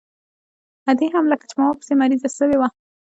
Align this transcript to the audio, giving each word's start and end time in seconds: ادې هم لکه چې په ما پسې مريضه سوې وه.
ادې 0.89 1.07
هم 1.15 1.25
لکه 1.31 1.45
چې 1.49 1.53
په 1.57 1.61
ما 1.65 1.71
پسې 1.79 1.93
مريضه 2.01 2.29
سوې 2.39 2.57
وه. 2.59 2.67